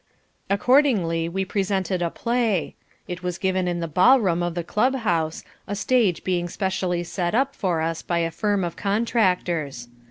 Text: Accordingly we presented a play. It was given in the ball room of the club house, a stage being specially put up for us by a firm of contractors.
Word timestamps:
Accordingly 0.49 1.29
we 1.29 1.45
presented 1.45 2.01
a 2.01 2.09
play. 2.09 2.73
It 3.07 3.21
was 3.21 3.37
given 3.37 3.67
in 3.67 3.81
the 3.81 3.87
ball 3.87 4.19
room 4.19 4.41
of 4.41 4.55
the 4.55 4.63
club 4.63 4.95
house, 4.95 5.43
a 5.67 5.75
stage 5.75 6.23
being 6.23 6.49
specially 6.49 7.03
put 7.05 7.35
up 7.35 7.53
for 7.55 7.81
us 7.81 8.01
by 8.01 8.17
a 8.17 8.31
firm 8.31 8.63
of 8.63 8.75
contractors. 8.75 9.89